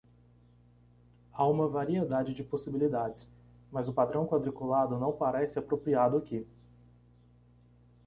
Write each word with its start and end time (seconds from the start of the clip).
Há 1.31 1.45
uma 1.47 1.67
variedade 1.67 2.33
de 2.33 2.43
possibilidades?, 2.43 3.31
mas 3.71 3.87
o 3.87 3.93
padrão 3.93 4.25
quadriculado 4.25 4.97
não 4.97 5.11
parece 5.11 5.59
apropriado 5.59 6.17
aqui. 6.17 6.43